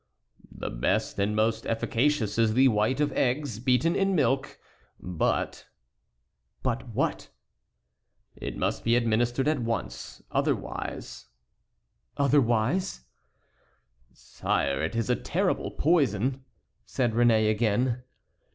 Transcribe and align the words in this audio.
"The 0.51 0.71
best 0.71 1.19
and 1.19 1.35
most 1.35 1.67
efficacious 1.67 2.39
is 2.39 2.55
the 2.55 2.69
white 2.69 2.99
of 2.99 3.11
eggs 3.11 3.59
beaten 3.59 3.95
in 3.95 4.15
milk; 4.15 4.57
but"— 4.99 5.67
"But 6.63 6.87
what?" 6.87 7.29
"It 8.35 8.57
must 8.57 8.83
be 8.83 8.95
administered 8.95 9.47
at 9.47 9.59
once; 9.59 10.23
otherwise"— 10.31 11.27
"Otherwise?" 12.17 13.01
"Sire, 14.11 14.81
it 14.81 14.95
is 14.95 15.11
a 15.11 15.15
terrible 15.15 15.69
poison," 15.69 16.45
said 16.83 17.11
Réné, 17.13 17.51
again. 17.51 18.01